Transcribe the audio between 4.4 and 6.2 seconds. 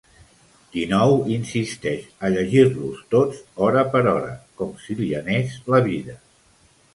com si li anés la vida.